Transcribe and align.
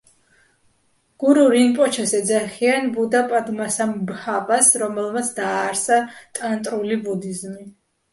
გურუ 1.23 1.41
რინპოჩეს 1.55 2.13
ეძახიან 2.19 2.87
ბუდა 2.95 3.21
პადმასამბჰავას, 3.33 4.71
რომელმაც 4.85 5.29
დააარსა 5.41 6.01
ტანტრული 6.41 6.99
ბუდიზმი. 7.05 7.69